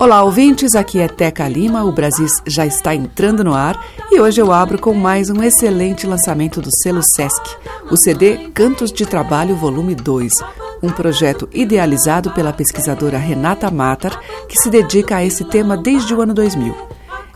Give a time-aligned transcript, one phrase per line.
[0.00, 0.74] Olá, ouvintes.
[0.74, 1.84] Aqui é Teca Lima.
[1.84, 3.78] O Brasis já está entrando no ar
[4.10, 7.54] e hoje eu abro com mais um excelente lançamento do selo Sesc,
[7.90, 10.32] o CD Cantos de Trabalho Volume 2,
[10.82, 14.18] um projeto idealizado pela pesquisadora Renata Matar,
[14.48, 16.74] que se dedica a esse tema desde o ano 2000.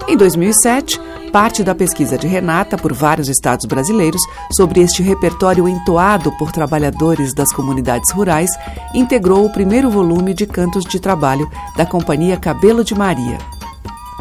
[0.07, 1.01] Em 2007,
[1.33, 4.21] parte da pesquisa de Renata por vários estados brasileiros
[4.53, 8.51] sobre este repertório entoado por trabalhadores das comunidades rurais
[8.95, 13.39] integrou o primeiro volume de cantos de trabalho da companhia Cabelo de Maria.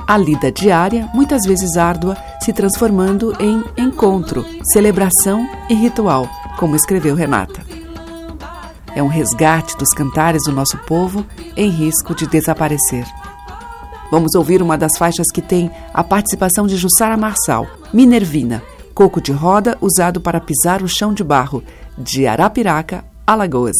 [0.07, 7.15] A lida diária, muitas vezes árdua, se transformando em encontro, celebração e ritual, como escreveu
[7.15, 7.63] Renata.
[8.95, 13.05] É um resgate dos cantares do nosso povo em risco de desaparecer.
[14.11, 18.61] Vamos ouvir uma das faixas que tem a participação de Jussara Marçal, Minervina,
[18.93, 21.63] coco de roda usado para pisar o chão de barro,
[21.97, 23.77] de Arapiraca, Alagoas.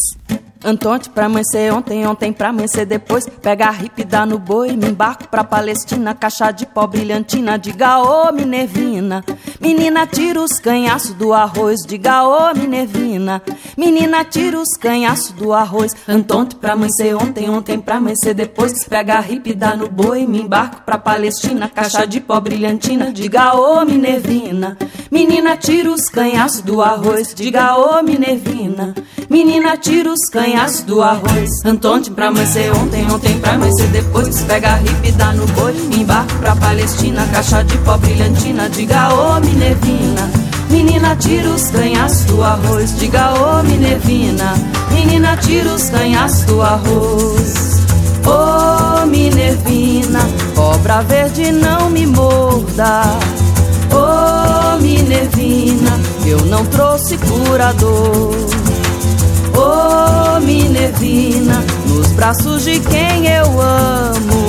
[0.64, 3.28] Antonte pra amanhecer ontem, ontem pra amanhecer depois.
[3.28, 6.14] Pega a hip, dá no boi, me embarco pra Palestina.
[6.14, 9.22] Caixa de pó brilhantina, diga ô Minervina.
[9.60, 13.42] Menina, tira os canhaços do arroz, diga ô Minervina.
[13.76, 15.92] Menina, tira os canhaços do arroz.
[16.08, 18.84] Antonte pra amanhecer ontem, ontem pra amanhecer depois.
[18.88, 21.68] Pega a hip, dá no boi, me embarco pra Palestina.
[21.68, 24.78] Caixa de pó brilhantina, diga ô Minervina.
[25.14, 28.92] Menina, tira os canhaços do arroz, diga ô Minervina.
[29.30, 31.64] Menina, tira os canhaços do arroz.
[31.64, 34.42] Antonte pra amanhecer ontem, ontem pra amanhecer depois.
[34.42, 37.24] Pega a hip, dá no boi, embarco pra Palestina.
[37.32, 40.28] Caixa de pó brilhantina, diga ô Minervina.
[40.68, 44.54] Menina, tira os canhaços do arroz, diga ô Minervina.
[44.90, 47.54] Menina, tira os canhaços do arroz.
[48.26, 50.18] Ô Minervina,
[50.56, 53.02] cobra verde não me morda.
[53.92, 54.33] Ô
[55.14, 58.34] Minervina, eu não trouxe curador.
[59.54, 64.48] Ô Minervina, nos braços de quem eu amo.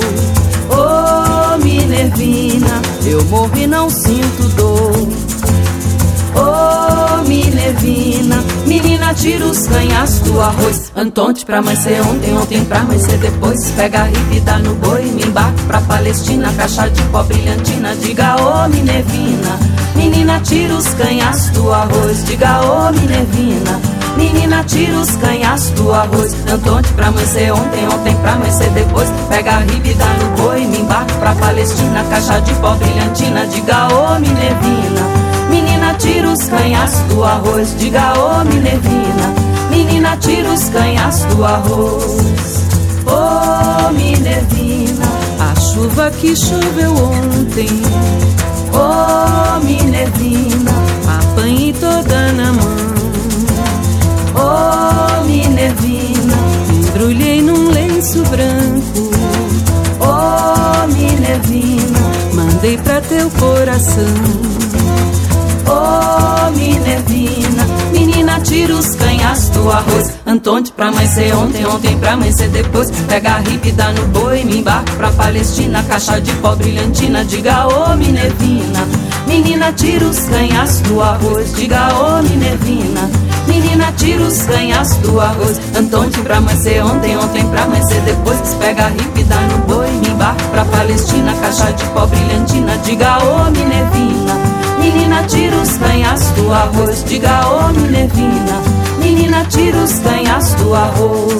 [0.68, 5.08] Ô Minervina, eu morro e não sinto dor.
[6.34, 10.90] Ô Minervina, menina, tira os canhaços do arroz.
[10.96, 13.70] Antonte pra amanhecer ontem, ontem pra amanhecer depois.
[13.76, 16.52] Pega a hip, dá no boi, me embarco pra Palestina.
[16.56, 19.85] Caixa de pó brilhantina, diga ô Minervina.
[20.06, 23.80] Menina, tira os canhaços do arroz, diga ô Minervina.
[24.16, 26.32] Menina, tira os canhaços do arroz.
[26.48, 29.08] Antonte pra amanhecer ontem, ontem pra amanhecer depois.
[29.28, 32.04] Pega a riba e dá no boi, me embarco pra Palestina.
[32.08, 35.02] Caixa de pó brilhantina, diga ô Minervina.
[35.50, 39.34] Menina, tira os canhaços do arroz, diga ô Minervina.
[39.70, 42.62] Menina, tira os canhaços do arroz.
[43.06, 45.06] Ô Minervina,
[45.40, 48.45] a chuva que choveu ontem.
[48.76, 50.72] Ô Minervina,
[51.08, 52.76] apanhei toda na mão.
[54.34, 56.36] Oh, Minervina,
[56.70, 59.10] embrulhei num lenço branco.
[59.98, 61.98] Oh, Minervina,
[62.34, 64.14] mandei pra teu coração.
[65.66, 70.15] Oh, Minervina, menina, tira os canhaços do arroz.
[70.26, 72.90] Antonte pra amanhecer ontem, ontem pra amanhecer depois.
[73.06, 75.84] Pega a hip, dá no boi, me embarco pra Palestina.
[75.84, 78.88] Caixa de pó brilhantina, diga ô oh, Minervina.
[79.28, 83.08] Menina, tira os canhaços do arroz, diga ô oh, Minervina.
[83.46, 85.60] Menina, tira os canhaços do arroz.
[85.78, 88.54] Antonte pra amanhecer ontem, ontem pra amanhecer depois.
[88.54, 91.32] Pega a hip, dá no boi, me embarco pra Palestina.
[91.34, 94.34] Caixa de pó brilhantina, diga ô oh, Minervina.
[94.80, 98.75] Menina, tira os canhaços do arroz, diga ô Minervina.
[99.06, 101.30] Menina, tira os canhaços do arroz.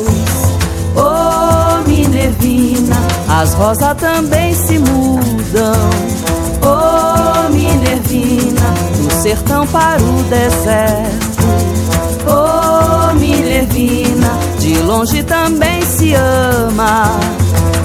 [0.94, 2.97] Ô Minervina,
[3.28, 5.91] as rosas também se mudam.
[6.63, 11.42] Ô Minervina, do sertão para o deserto.
[12.30, 14.30] Ô Minervina,
[14.60, 17.10] de longe também se ama.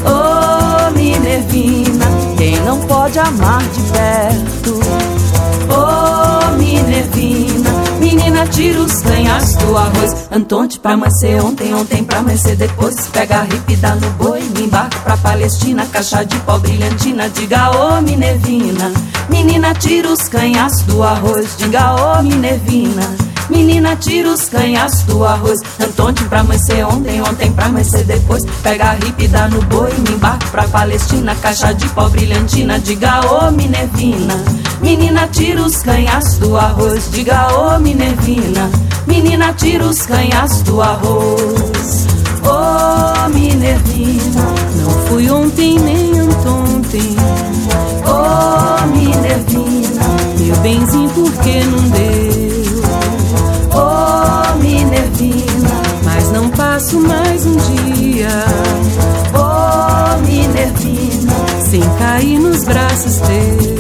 [0.06, 2.06] Ô Minervina,
[2.38, 4.80] quem não pode amar de perto.
[5.74, 7.51] Oh, Minervina,
[8.16, 10.28] menina, tira os canhaços do arroz.
[10.32, 13.08] Antonte pra amanhecer ontem, ontem pra amanhecer depois.
[13.08, 15.86] Pega a hip, dá no boi, me embarco pra Palestina.
[15.86, 18.92] Caixa de pó brilhantina, diga ô oh, Minervina.
[19.30, 23.16] Menina, tira os canhaços do arroz, diga ô oh, Minervina.
[23.50, 25.60] Menina, tira os canhas do arroz.
[25.80, 28.44] Antônio pra amanhecer ontem, ontem pra amanhecer depois.
[28.62, 31.36] Pega a ripe, dá no boi, me embarco pra Palestina.
[31.36, 34.61] Caixa de pó brilhantina, diga ô oh, Minervina.
[34.82, 37.10] Menina, tira os canhas do arroz.
[37.12, 38.70] Diga ô oh, Minervina.
[39.06, 42.08] Menina, tira os canhas do arroz.
[42.44, 44.42] Ô oh, Minervina,
[44.76, 47.16] não fui ontem nem anteontem.
[48.06, 50.04] Ô oh, Minervina,
[50.40, 52.82] meu benzinho, por que não deu?
[53.74, 58.30] Ô oh, Minervina, mas não passo mais um dia.
[59.34, 61.34] Ô oh, Minervina,
[61.70, 63.71] sem cair nos braços teus.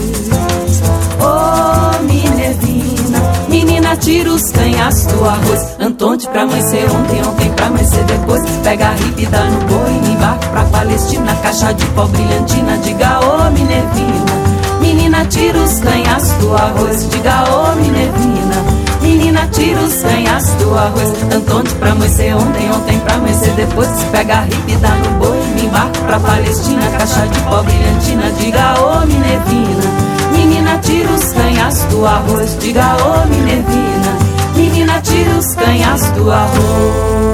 [3.91, 5.75] Menina, tira os canhas do arroz.
[5.79, 8.41] Antonte pra amanhecer ontem, ontem pra amanhecer depois.
[8.63, 11.35] Pega a ripa e dá no boi, me embarco pra Palestina.
[11.41, 14.31] Caixa de pó brilhantina, diga ô oh, Minervina.
[14.79, 18.81] Menina, tira os canhas do arroz, diga ô oh, Minervina.
[19.01, 21.09] Menina, tira os canhas do arroz.
[21.35, 23.89] Antonte pra amanhecer ontem, ontem pra amanhecer depois.
[24.11, 26.89] Pega a ripa e dá no boi, me embarco pra Palestina.
[26.97, 30.20] Caixa de pó brilhantina, diga ô oh, Minervina.
[30.41, 34.17] Menina, tira os canhas do arroz, diga ô oh, Minervina.
[34.55, 37.31] Menina, tira os canhas do arroz.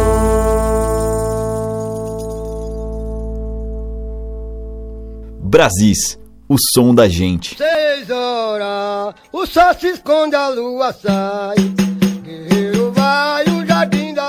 [5.42, 6.20] Brasis,
[6.50, 7.56] o som da gente.
[7.56, 11.56] Seis horas, o sol se esconde, a lua sai.
[12.26, 14.27] Guerreiro vai, o jardim das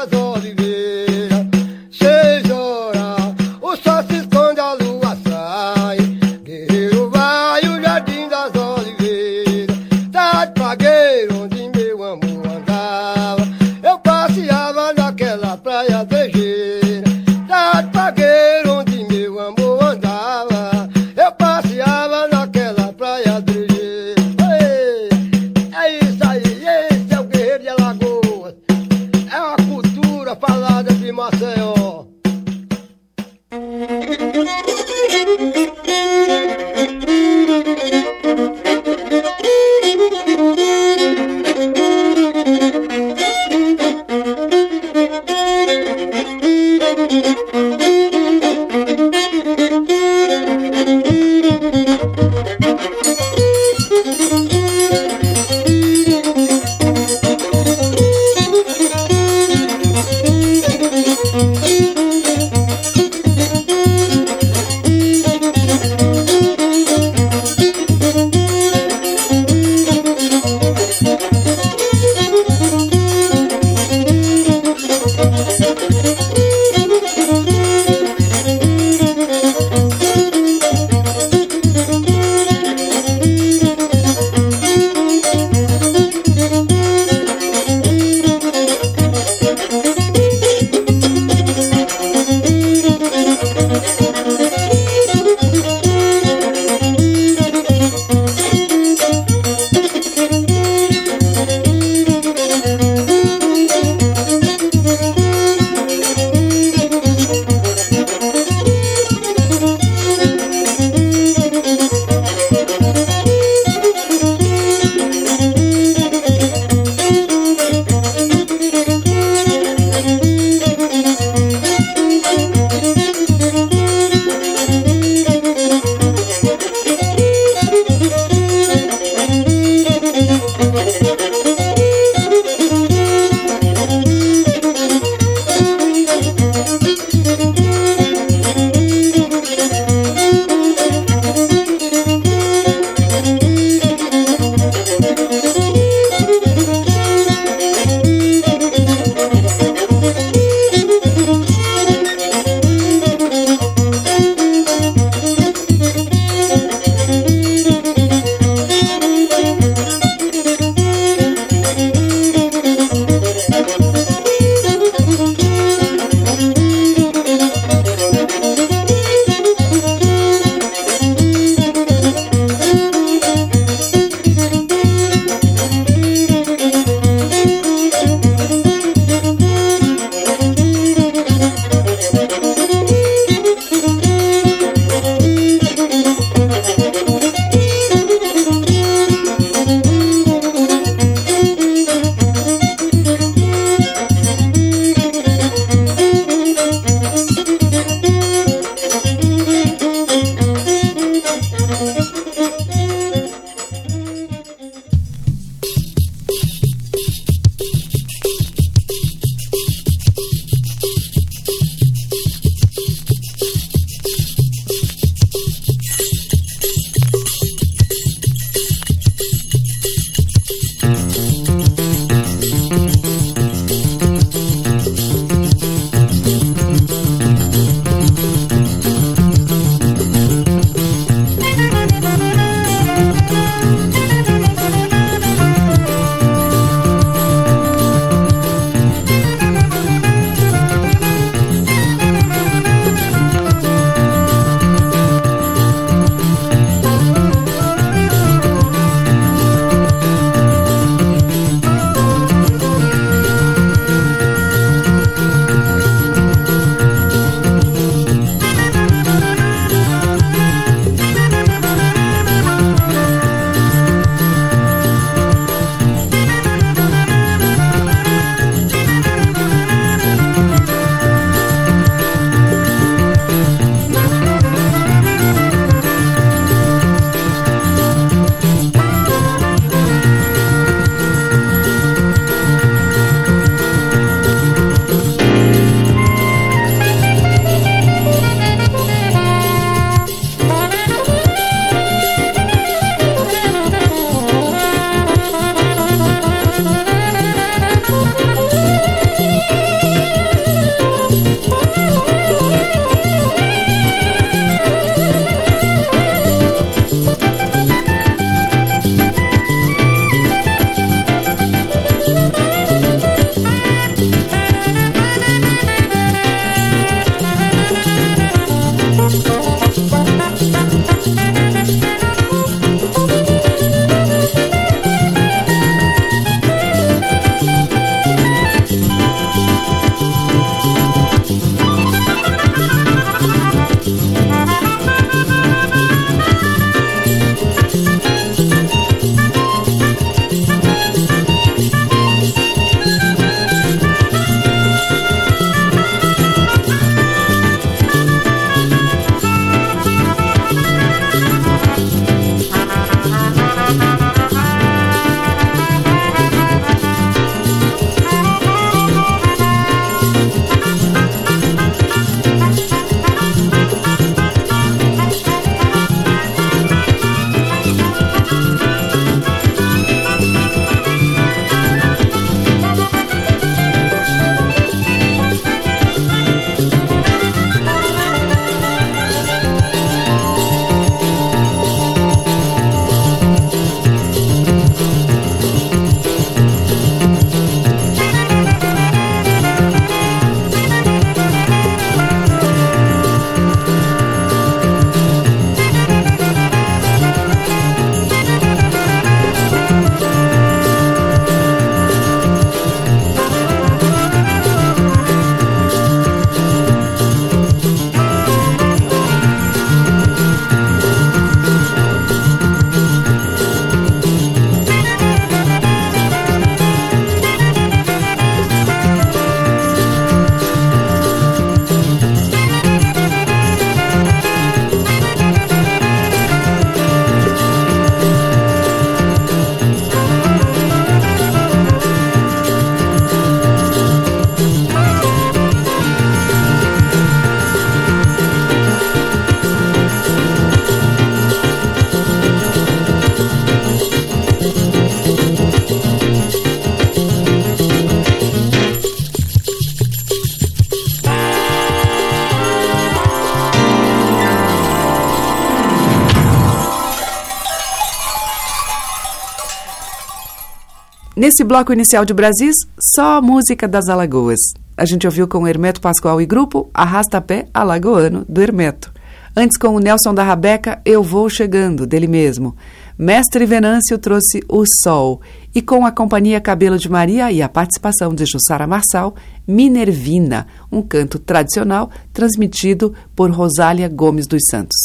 [461.19, 462.55] Nesse bloco inicial de Brasis,
[462.95, 464.39] só música das Alagoas.
[464.77, 468.93] A gente ouviu com Hermeto Pascoal e grupo Arrasta Pé Alagoano, do Hermeto.
[469.37, 472.57] Antes com o Nelson da Rabeca, Eu Vou Chegando, dele mesmo.
[472.97, 475.21] Mestre Venâncio trouxe O Sol.
[475.53, 480.81] E com a companhia Cabelo de Maria e a participação de Jussara Marçal, Minervina, um
[480.81, 484.77] canto tradicional transmitido por Rosália Gomes dos Santos.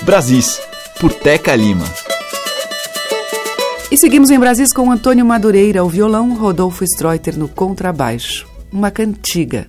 [0.00, 0.58] Brasis,
[0.98, 1.84] por Teca Lima.
[3.90, 8.48] E seguimos em Brasis com Antônio Madureira ao violão, Rodolfo Streuter no contrabaixo.
[8.72, 9.68] Uma cantiga.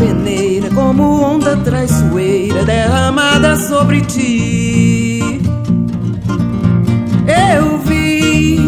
[0.00, 5.42] peneira, como onda traiçoeira derramada sobre ti.
[7.54, 8.58] Eu vi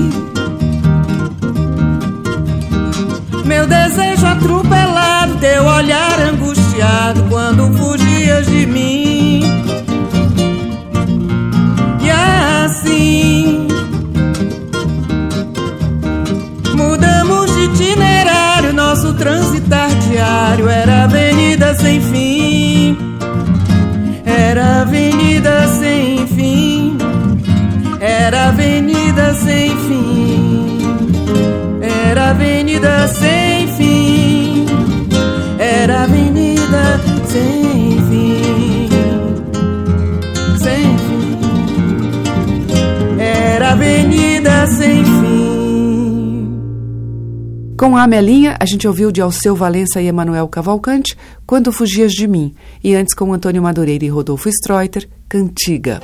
[3.47, 8.82] meu desejo atropelado, teu olhar angustiado quando fugias de mim.
[48.03, 52.53] A Amelinha, a gente ouviu de Alceu Valença e Emanuel Cavalcante, Quando Fugias de Mim,
[52.83, 56.01] e antes com Antônio Madureira e Rodolfo Streuter, Cantiga.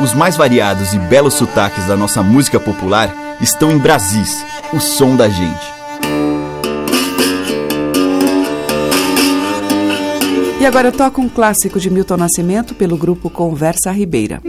[0.00, 5.16] Os mais variados e belos sotaques da nossa música popular estão em Brasis, o som
[5.16, 5.66] da gente.
[10.60, 14.40] E agora eu toco um clássico de Milton Nascimento pelo grupo Conversa Ribeira.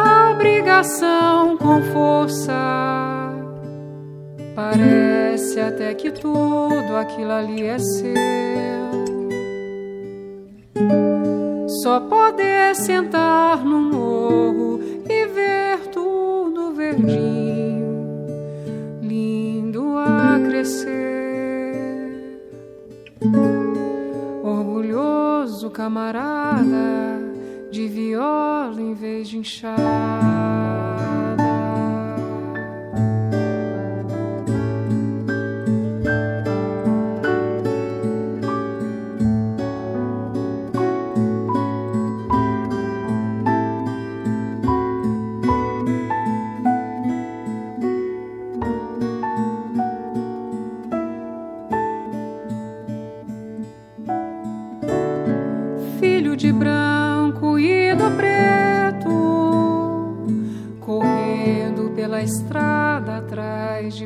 [0.00, 2.52] obrigação com força.
[4.54, 8.12] Parece até que tudo aquilo ali é seu.
[11.82, 18.26] Só poder sentar no morro e ver tudo verdinho,
[19.02, 20.92] lindo a crescer.
[24.42, 27.11] Orgulhoso camarada
[27.72, 30.71] de viola em vez de inchar.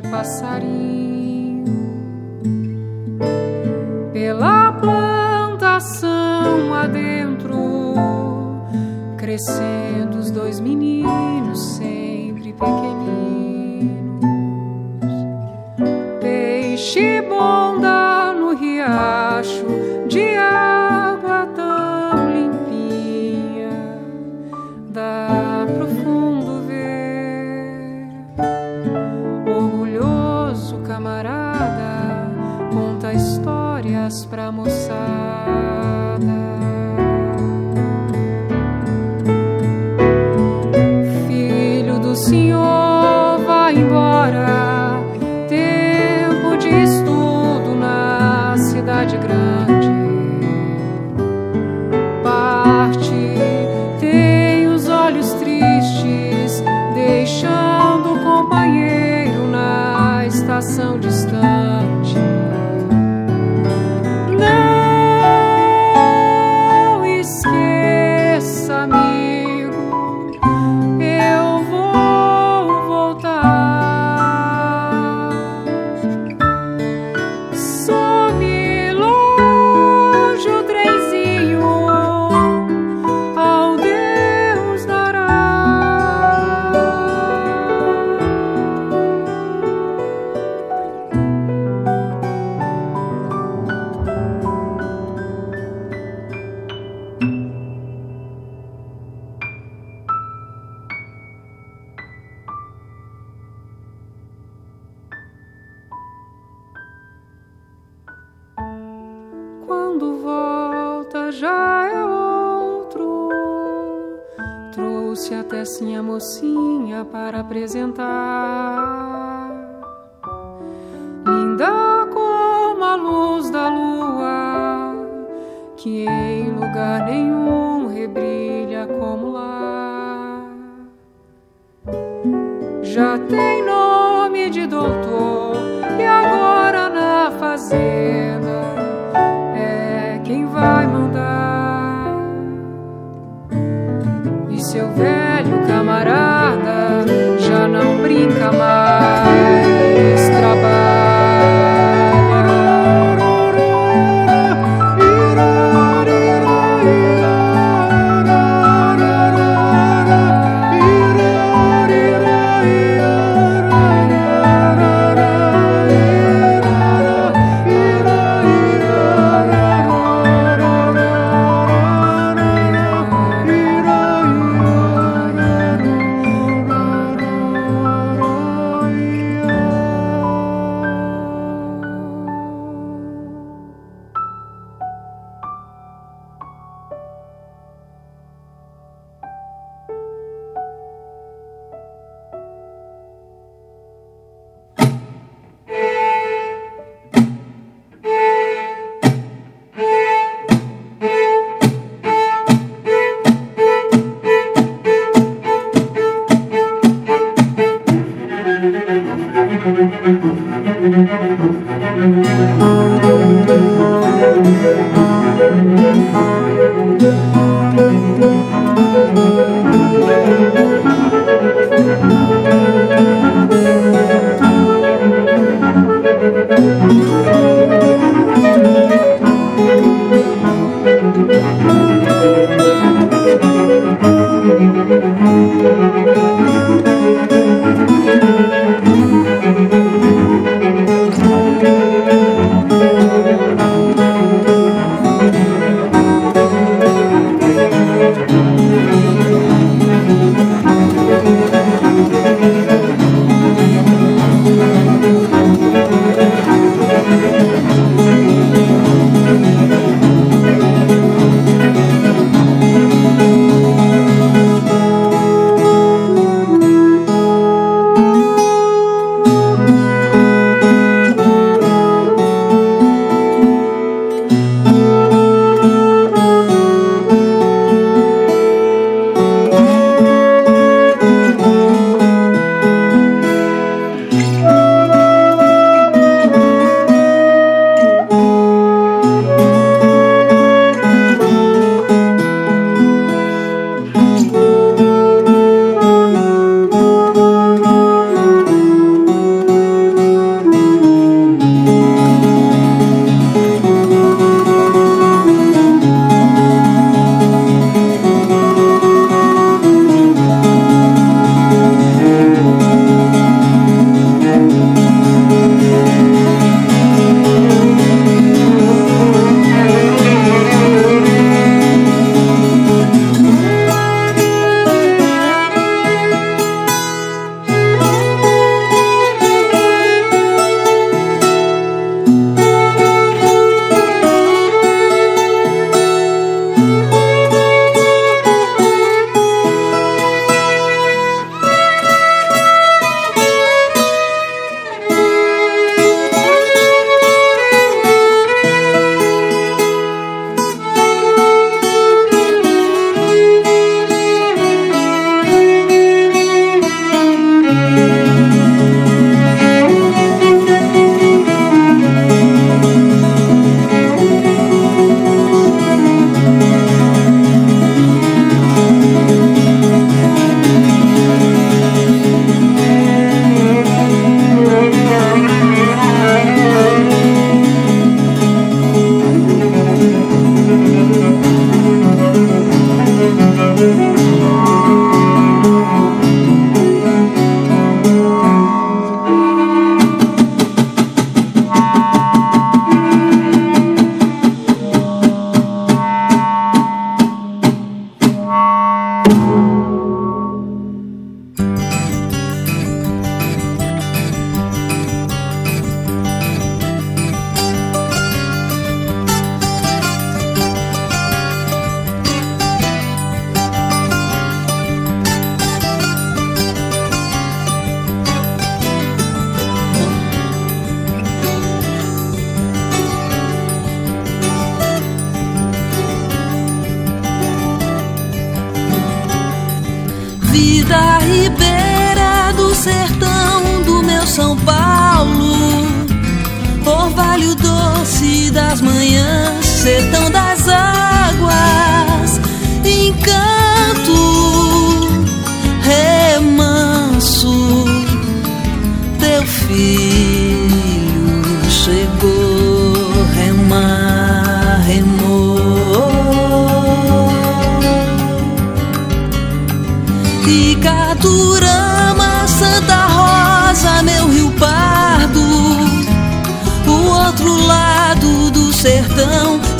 [0.09, 1.06] passarinho.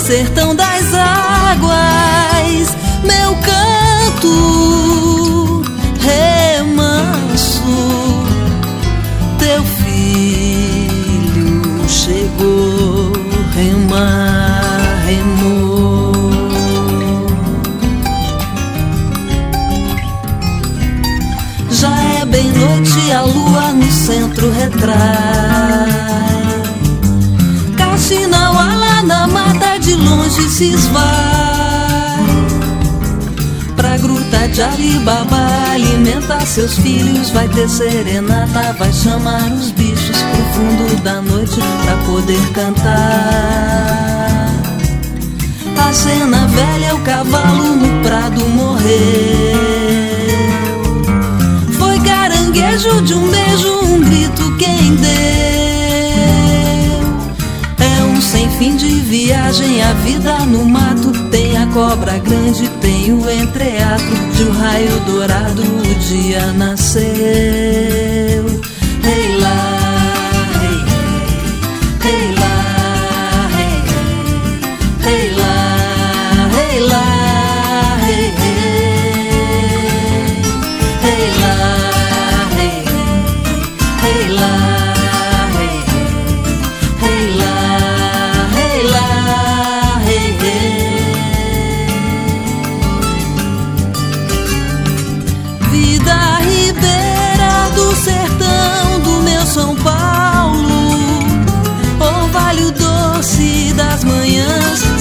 [0.08, 4.32] sertão das águas, meu canto
[6.00, 7.62] remanso,
[9.38, 13.12] teu filho chegou,
[13.54, 16.14] remar, remou.
[21.70, 24.96] Já é bem noite, a lua no centro retrai,
[27.76, 29.57] Caxina, ala na mata
[36.58, 42.42] seus filhos, vai ter serenata, vai chamar os bichos pro fundo da noite pra poder
[42.52, 42.88] cantar.
[45.78, 48.88] A cena velha, o cavalo no prado morreu.
[51.78, 55.47] Foi caranguejo de um beijo, um grito quem deu.
[58.58, 64.04] Fim de viagem, a vida no mato tem a cobra grande tem o entreato
[64.36, 67.06] de um raio dourado o dia nasceu.
[69.04, 69.77] Ei lá.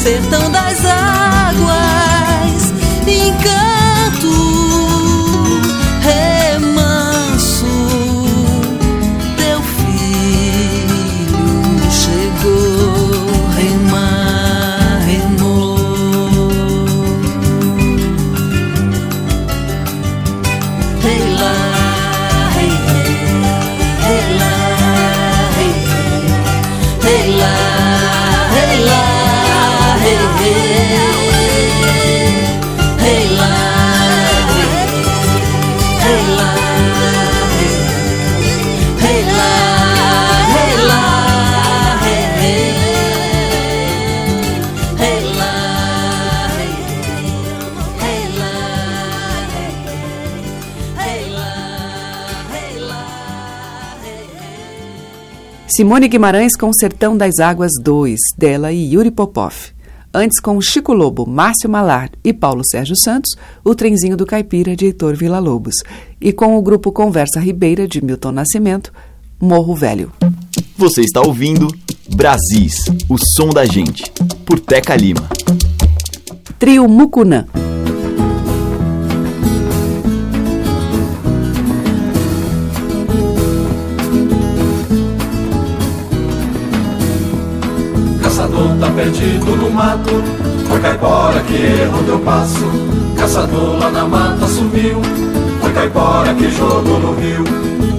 [0.07, 1.16] Sertão das águas,
[55.77, 59.53] Simone Guimarães com Sertão das Águas 2, dela e Yuri Popov.
[60.15, 64.87] Antes, com Chico Lobo, Márcio Malar e Paulo Sérgio Santos, O Trenzinho do Caipira, de
[64.87, 65.75] Heitor Villa-Lobos.
[66.19, 68.91] E com o grupo Conversa Ribeira, de Milton Nascimento,
[69.39, 70.11] Morro Velho.
[70.79, 71.69] Você está ouvindo
[72.09, 74.11] Brasis, o som da gente,
[74.47, 75.29] por Teca Lima.
[76.59, 77.45] Trio Mucunã.
[88.97, 90.11] Perdido no mato.
[90.67, 92.65] Foi caipora que errou teu passo.
[93.17, 95.01] Caçador lá na mata sumiu.
[95.61, 97.45] Foi caipora que jogou no rio.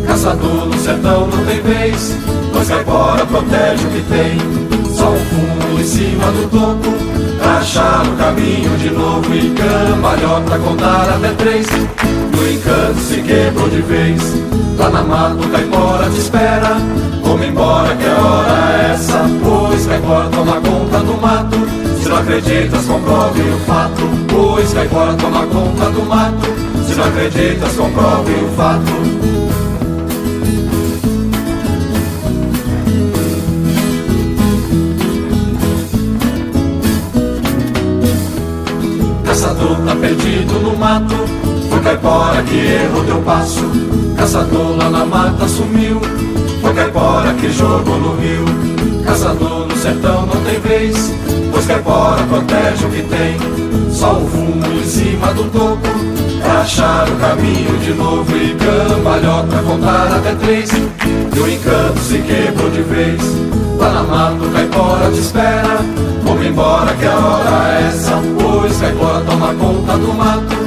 [0.06, 2.16] Caçador no sertão não tem vez
[2.54, 4.96] Pois caipora protege o que tem.
[4.96, 6.92] Só um fumo em cima do topo
[7.38, 9.34] Pra achar o caminho de novo.
[9.36, 11.68] E cambalhota contar até três.
[11.68, 14.47] No encanto se quebrou de vez
[14.78, 16.78] Lá na mata o caipora te espera.
[17.24, 19.26] Vamos embora que a hora é essa.
[19.44, 21.58] Pois caipora toma conta do mato.
[22.00, 24.02] Se não acreditas comprove o fato.
[24.30, 26.48] Pois caipora toma conta do mato.
[26.88, 29.18] Se não acreditas comprove o fato.
[39.26, 41.37] Caçador tá perdido no mato
[41.78, 43.64] Foi caipora que errou teu passo.
[44.18, 46.02] Caçador lá na mata sumiu.
[46.60, 48.46] Foi caipora que jogou no rio.
[49.06, 51.14] Caçador no sertão não tem vez
[51.52, 53.92] Pois caipora protege o que tem.
[53.92, 55.88] Só o fumo em cima do topo
[56.42, 60.72] Pra achar o caminho de novo E cambalhota contar até três.
[60.72, 63.22] E o encanto se quebrou de vez.
[63.78, 65.78] Lá na mata caipora te espera.
[66.24, 70.58] Vamos embora que a hora é essa Pois caipora toma conta do mato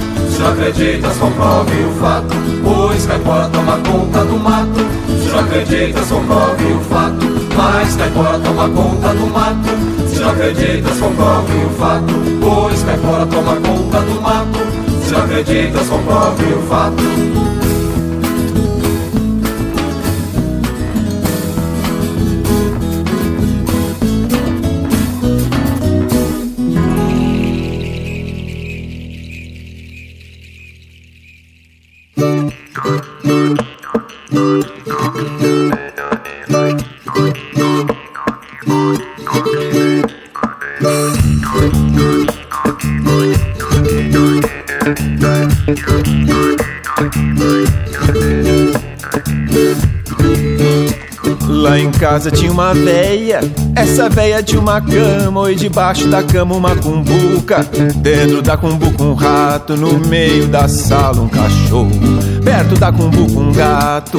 [0.40, 6.08] Se não acreditas comprove o fato Pois caipora toma conta do mato se não acreditas,
[6.08, 7.26] comprove o fato.
[7.56, 10.08] Mas Caipora toma conta do mato.
[10.08, 12.14] Se não acreditas, comprove o fato.
[12.40, 14.58] Pois Caipora toma conta do mato.
[15.04, 17.29] Se não acreditas, comprove o fato.
[39.00, 39.79] Thank you.
[52.00, 53.40] Casa tinha uma véia.
[53.76, 57.62] Essa véia tinha uma cama, e debaixo da cama uma cumbuca.
[57.96, 61.90] Dentro da cumbuca um rato, no meio da sala um cachorro.
[62.42, 64.18] Perto da cumbuca um gato.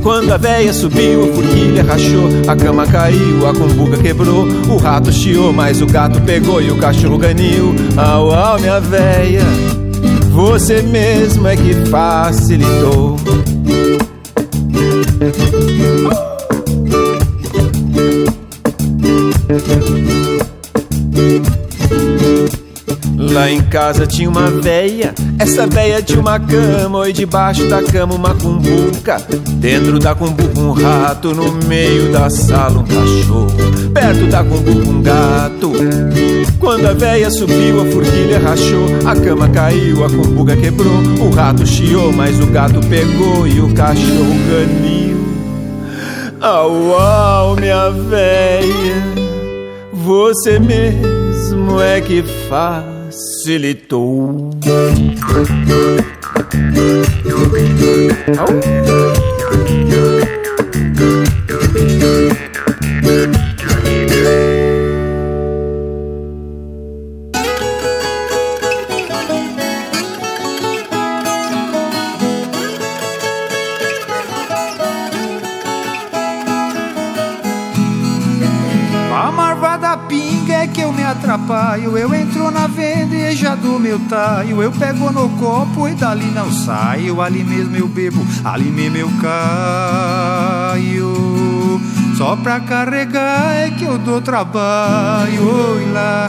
[0.00, 4.46] Quando a véia subiu, a forquilha rachou, a cama caiu, a cumbuca quebrou.
[4.68, 7.74] O rato chiou, mas o gato pegou e o cachorro ganhou.
[7.96, 9.42] Au, au, minha véia,
[10.30, 13.16] você mesmo é que facilitou.
[23.18, 28.14] Lá em casa tinha uma véia, essa véia tinha uma cama, e debaixo da cama
[28.14, 29.16] uma cumbuca.
[29.54, 33.46] Dentro da cumbuca um rato, no meio da sala um cachorro.
[33.94, 35.72] Perto da cumbuca um gato.
[36.58, 41.00] Quando a véia subiu, a forquilha rachou, a cama caiu, a cumbuca quebrou.
[41.20, 45.22] O rato chiou, mas o gato pegou e o cachorro ganiu.
[46.40, 49.11] Au, au, minha véia,
[50.02, 54.50] você mesmo é que facilitou.
[58.38, 59.31] A
[80.62, 81.98] é que eu me atrapalho.
[81.98, 84.62] Eu entro na vendeja do meu taio.
[84.62, 87.20] Eu pego no copo e dali não saio.
[87.20, 91.12] Ali mesmo eu bebo, ali mesmo eu caio.
[92.16, 95.42] Só pra carregar é que eu dou trabalho.
[95.42, 96.28] Oi lá.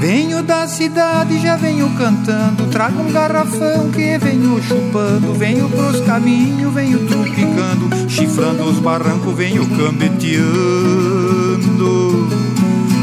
[0.00, 2.66] Venho da cidade, já venho cantando.
[2.66, 5.32] Trago um garrafão que venho chupando.
[5.34, 7.88] Venho pros caminhos, venho trupicando.
[8.08, 12.35] Chifrando os barrancos, venho cambeteando.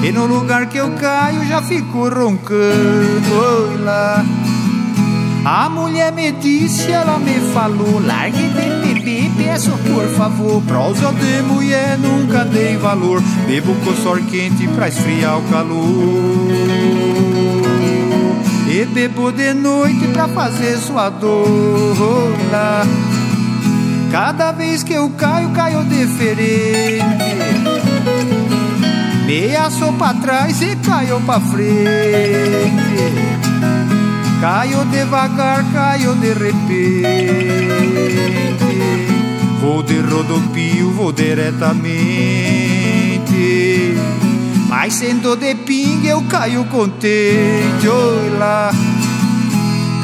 [0.04, 3.34] E no lugar que eu caio, já fico roncando.
[3.34, 4.26] Oi lá.
[5.46, 11.42] A mulher me disse, ela me falou Largue de beber, peço por favor Prosa de
[11.42, 16.48] mulher nunca dei valor Bebo com sor quente pra esfriar o calor
[18.70, 22.34] E bebo de noite pra fazer sua dor.
[24.12, 27.63] Cada vez que eu caio, caio diferente
[29.26, 32.94] Meia sou pra trás e caio pra frente
[34.44, 37.08] Caio devagar, caio de repente.
[39.62, 41.84] Vou de rodopio, vou diretamente.
[44.68, 47.88] Mas sendo de pinga, eu caio contente.
[47.88, 48.70] Oi lá.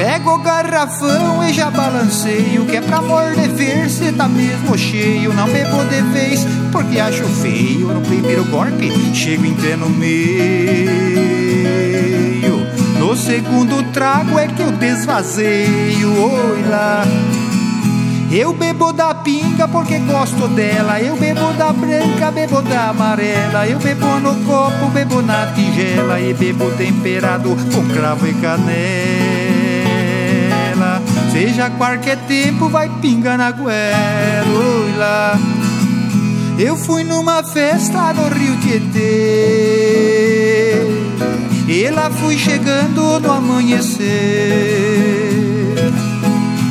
[0.00, 5.30] Pego o garrafão e já balanceio Que é pra morder ver se tá mesmo cheio
[5.34, 10.88] Não bebo de vez porque acho feio No primeiro golpe chego em no meio
[12.98, 17.04] No segundo trago é que eu desvazeio Oi lá
[18.32, 21.00] eu bebo da pinga porque gosto dela.
[21.00, 23.66] Eu bebo da branca, bebo da amarela.
[23.66, 26.20] Eu bebo no copo, bebo na tigela.
[26.20, 29.39] E bebo temperado com cravo e canela.
[31.32, 33.52] Seja qualquer tempo, vai pinga na
[34.96, 35.38] lá.
[36.58, 39.00] Eu fui numa festa no Rio Tietê.
[41.68, 44.10] E lá fui chegando no amanhecer.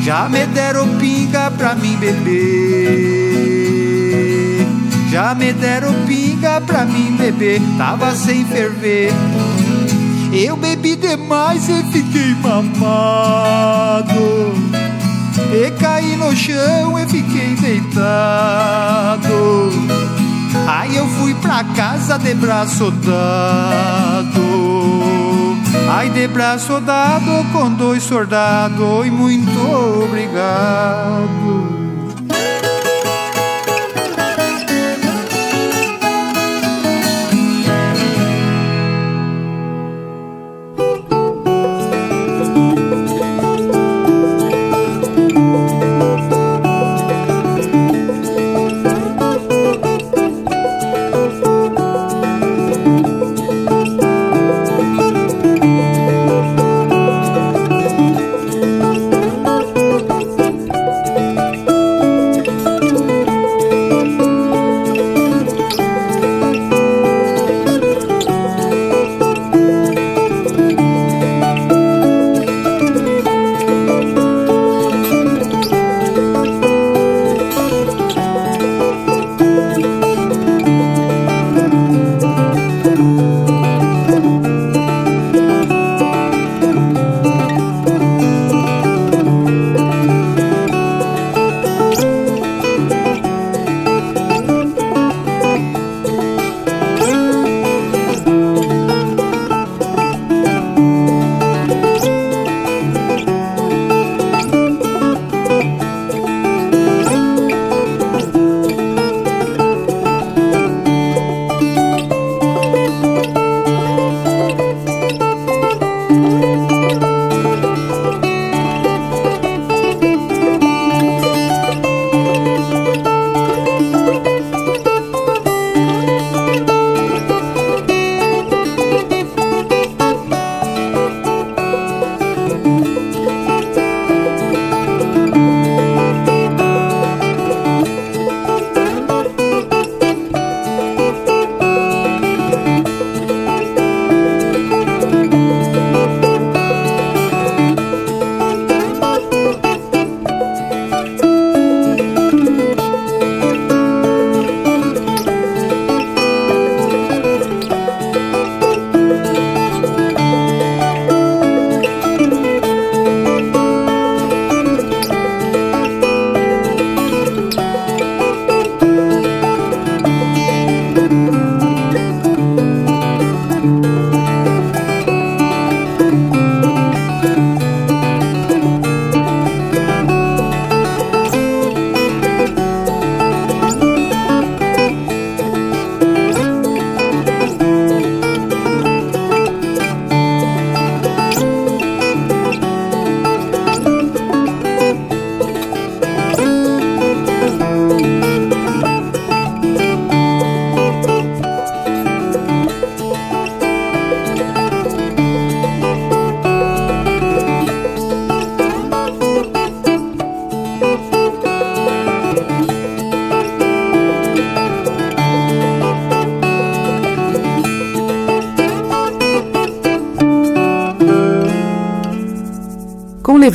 [0.03, 3.29] Já me deram pinga pra mim beber.
[5.09, 7.61] Já me deram pinga pra mim beber.
[7.77, 9.13] Tava sem ferver.
[10.31, 12.69] Eu bebi demais e fiquei mamado.
[15.51, 19.29] E caí no chão e fiquei deitado.
[20.67, 24.39] Aí eu fui pra casa de braço dado.
[25.91, 29.49] Ai de braço dado com dois soldados e muito
[30.03, 31.78] obrigado.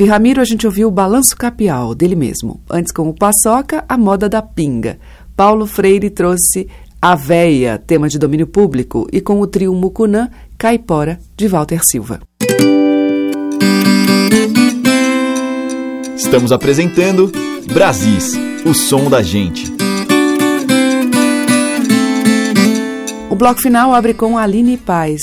[0.05, 2.61] Levi Ramiro, a gente ouviu o Balanço Capial, dele mesmo.
[2.71, 4.99] Antes, com o Paçoca, a moda da pinga.
[5.35, 6.69] Paulo Freire trouxe
[7.01, 10.29] A Véia, tema de domínio público, e com o trio Mucunã,
[10.59, 12.21] Caipora, de Walter Silva.
[16.15, 17.33] Estamos apresentando
[17.73, 18.35] Brasis,
[18.67, 19.73] o som da gente.
[23.31, 25.23] O bloco final abre com Aline Paz.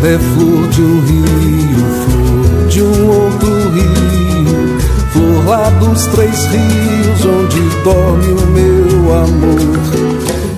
[0.00, 4.78] Ela é flor de um rio, flor de um outro rio,
[5.12, 9.58] flor lá dos três rios onde dorme o meu amor.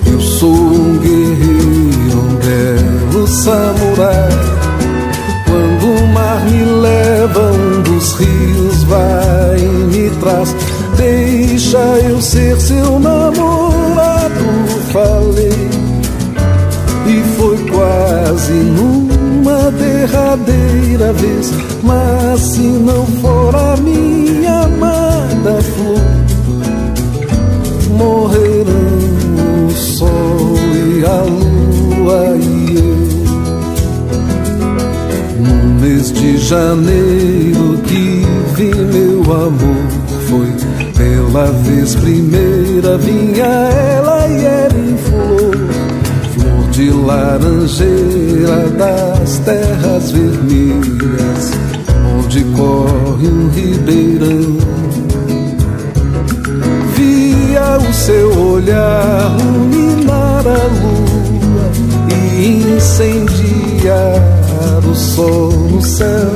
[0.05, 4.29] Eu sou um guerreiro, um belo samurai
[5.51, 10.55] quando mar me leva, um dos rios vai e me traz.
[10.97, 14.45] Deixa eu ser seu namorado,
[14.91, 15.69] falei.
[17.07, 18.53] E foi quase
[19.41, 21.51] numa derradeira vez.
[21.83, 26.01] Mas se não for a minha amada flor,
[27.97, 33.01] morrerão o sol e a lua e eu.
[35.39, 38.25] No mês de janeiro que
[38.55, 39.87] vi meu amor,
[40.29, 40.53] foi
[40.95, 44.70] pela vez primeira vinha ela e era
[46.81, 51.51] de laranjeira das terras vermelhas,
[52.17, 54.57] onde corre um ribeirão.
[56.95, 61.69] Via o seu olhar iluminar a lua
[62.09, 64.19] e incendiar
[64.83, 66.33] o sol no céu.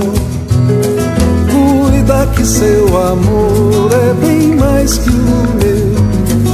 [1.50, 5.96] Cuida que seu amor é bem mais que o meu.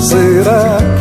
[0.02, 1.01] Será que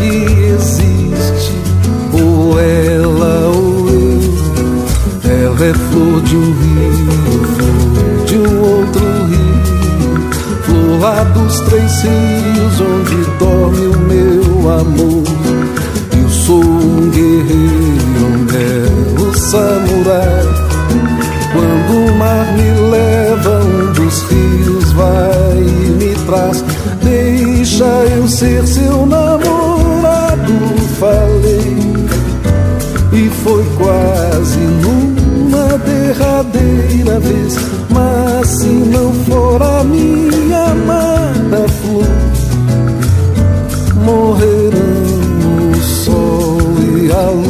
[5.63, 10.31] é flor de um rio, flor de um outro rio,
[10.63, 15.23] flor lá dos três rios onde dorme o meu amor.
[16.19, 20.47] Eu sou um guerreiro, um belo samurai.
[21.53, 26.65] Quando o mar me leva, um dos rios vai e me traz.
[27.03, 30.53] Deixa eu ser seu namorado,
[30.99, 31.81] falei.
[33.13, 35.10] E foi quase numa
[36.43, 37.57] derradeira vez.
[37.91, 42.07] Mas se não for a minha amada flor,
[44.05, 44.81] morrerão
[45.71, 46.59] o sol
[46.97, 47.50] e a lua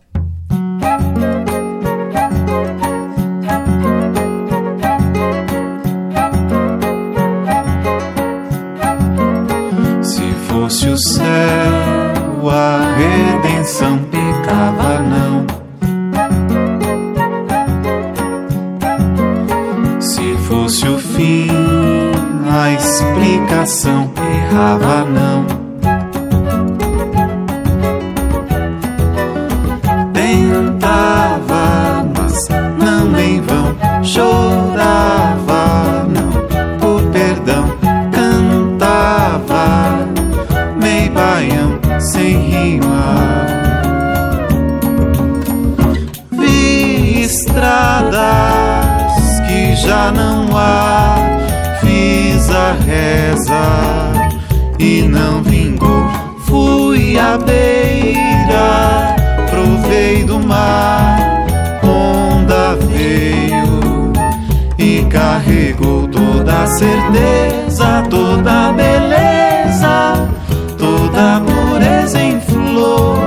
[49.81, 51.15] Já não há.
[51.81, 54.31] Fiz a reza
[54.79, 56.07] e não vingou.
[56.45, 59.15] Fui à beira,
[59.49, 61.45] provei do mar.
[61.83, 64.13] Onda veio
[64.77, 70.29] e carregou toda a certeza, toda a beleza,
[70.77, 73.19] toda a pureza em flor.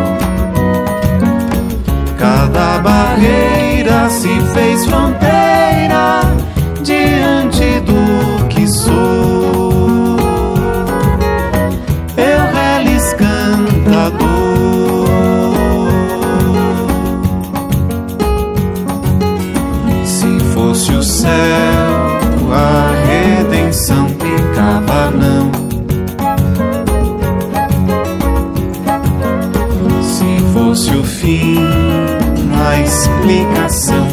[2.16, 5.34] Cada barreira se fez fronteira
[33.26, 34.03] a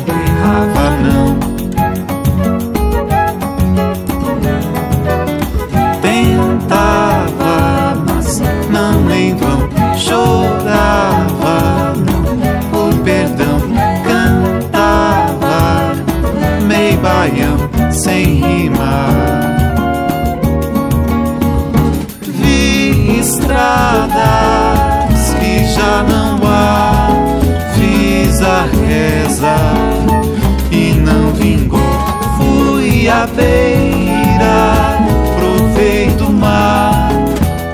[33.27, 34.97] beira,
[35.35, 37.11] provei do mar.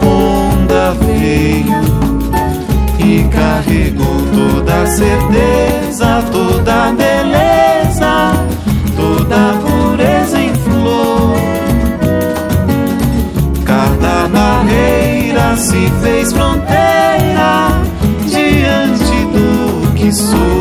[0.02, 1.88] Onda veio
[3.00, 8.34] e carregou toda a certeza, toda beleza,
[8.96, 11.38] toda pureza em flor.
[13.66, 17.82] Cada barreira se fez fronteira
[18.28, 20.57] diante do que sou.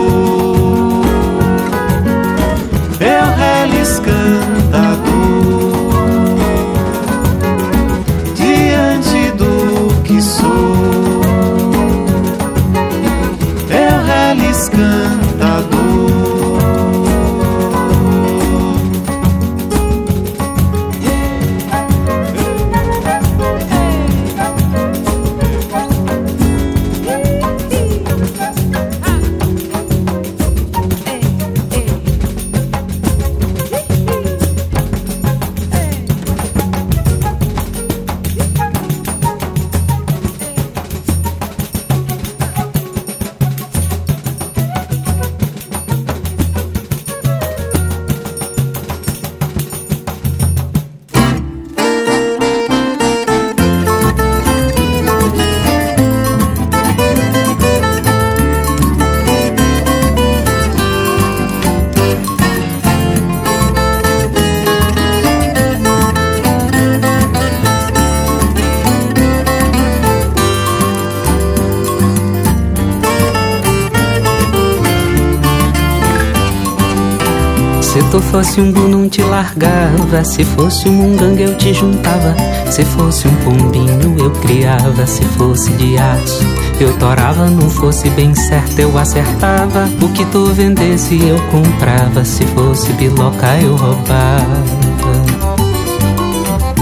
[79.47, 80.24] Largava.
[80.24, 82.34] Se fosse um mungangue eu te juntava.
[82.70, 85.07] Se fosse um pombinho eu criava.
[85.07, 86.44] Se fosse de aço
[86.80, 87.49] eu torava.
[87.49, 89.88] Não fosse bem certo eu acertava.
[90.03, 92.24] O que tu vendesse eu comprava.
[92.24, 94.86] Se fosse biloca eu roubava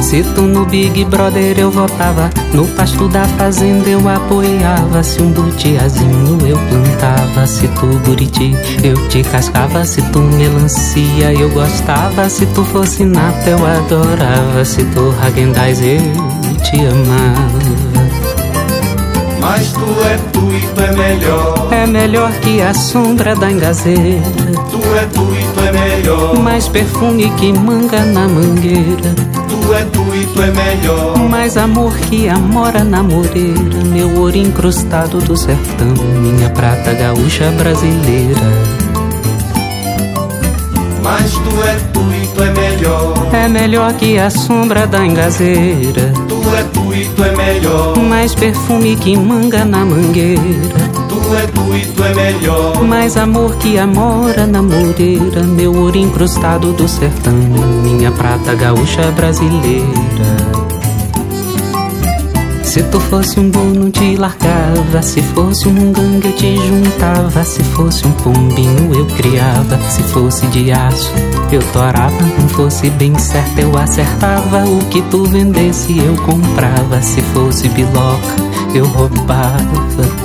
[0.04, 5.02] se tu no Big Brother eu votava, no pasto da fazenda eu apoiava.
[5.02, 9.84] Se um butiazinho eu plantava, se tu buriti eu te cascava.
[9.86, 14.62] Se tu melancia eu gostava, se tu fosse nata eu adorava.
[14.64, 15.98] Se tu Hagendaz eu
[16.62, 17.94] te amava.
[19.40, 21.68] Mas tu é tu e tu é melhor.
[21.72, 24.22] É melhor que a sombra da engazeira.
[24.70, 25.33] Tu é tu
[26.04, 26.38] melhor.
[26.38, 29.14] Mais perfume que manga na mangueira
[29.64, 31.18] tu é tu e tu é melhor.
[31.28, 38.40] Mais amor que amora na moreira, meu ouro incrustado do sertão, minha prata gaúcha brasileira.
[41.02, 43.14] Mas tu é tu e tu é melhor.
[43.32, 46.12] É melhor que a sombra da engazeira.
[46.28, 47.96] Tu é tu e tu é melhor.
[47.98, 50.83] Mais perfume que manga na mangueira.
[51.36, 52.84] É tu é melhor.
[52.84, 55.42] Mais amor que amora na moreira.
[55.42, 57.32] Meu ouro incrustado do sertão.
[57.82, 60.64] Minha prata gaúcha brasileira.
[62.62, 67.44] Se tu fosse um boi não te largava Se fosse um gangue eu te juntava
[67.44, 71.12] Se fosse um pombinho eu criava Se fosse de aço
[71.52, 77.22] eu torava Não fosse bem certo eu acertava O que tu vendesse eu comprava Se
[77.22, 78.34] fosse biloca
[78.74, 80.23] eu roubava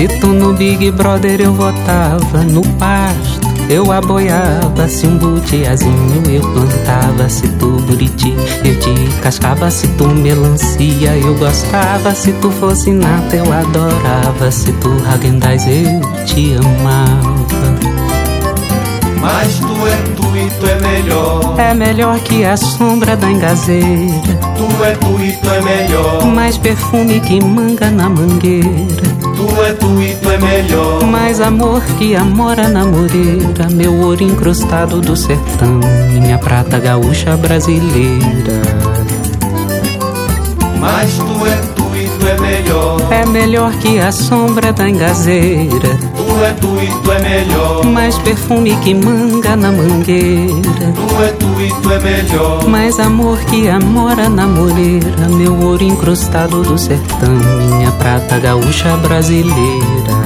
[0.00, 3.46] Se tu no Big Brother eu votava No pasto.
[3.68, 8.34] Eu aboiava, se um butiazinho eu plantava, se tu buriti
[8.64, 14.72] eu te cascava, se tu melancia eu gostava, se tu fosse nata eu adorava, se
[14.72, 17.59] tu Hagendaz eu te amava.
[21.60, 24.40] É melhor que a sombra da engazeira.
[24.56, 26.24] Tu é tu e tu é melhor.
[26.24, 29.02] Mais perfume que manga na mangueira.
[29.36, 31.04] Tu é tu e tu é melhor.
[31.04, 33.68] Mais amor que amora na moreira.
[33.70, 35.80] Meu ouro incrustado do sertão.
[36.10, 38.62] Minha prata gaúcha brasileira.
[40.78, 43.12] Mas tu é tu e tu é melhor.
[43.12, 45.90] É melhor que a sombra da engazeira.
[46.40, 47.84] Tu é tu e tu é melhor.
[47.84, 50.94] Mais perfume que manga na mangueira.
[50.94, 52.66] Tu é tu e tu é melhor.
[52.66, 55.28] Mais amor que amora na moreira.
[55.28, 57.34] Meu ouro incrustado do sertão.
[57.58, 60.19] Minha prata gaúcha brasileira.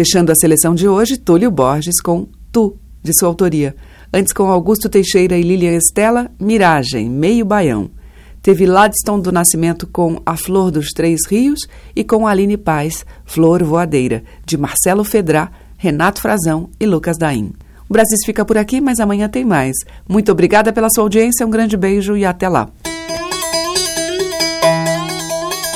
[0.00, 3.76] Fechando a seleção de hoje, Túlio Borges com Tu, de sua autoria.
[4.10, 7.90] Antes com Augusto Teixeira e Lilian Estela, Miragem, Meio Baião.
[8.40, 13.62] Teve Ladstone do Nascimento com A Flor dos Três Rios e com Aline Paz, Flor
[13.62, 17.52] Voadeira, de Marcelo Fedrá, Renato Frazão e Lucas Daim.
[17.86, 19.76] O Brasis fica por aqui, mas amanhã tem mais.
[20.08, 22.70] Muito obrigada pela sua audiência, um grande beijo e até lá.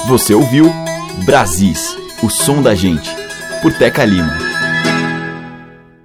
[0.09, 0.73] Você ouviu
[1.27, 3.24] Brasis, o som da gente,
[3.65, 4.44] por Teca Lima.